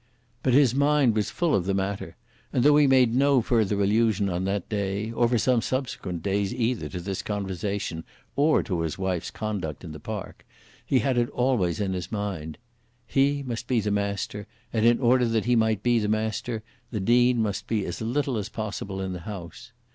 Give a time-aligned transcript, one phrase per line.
[0.41, 2.15] But his mind was full of the matter;
[2.51, 6.51] and though he made no further allusion on that day, or for some subsequent days
[6.51, 8.03] either to this conversation
[8.35, 10.43] or to his wife's conduct in the park,
[10.83, 12.57] he had it always in his mind.
[13.05, 17.39] He must be the master, and in order that he might be master the Dean
[17.39, 19.71] must be as little as possible in the house.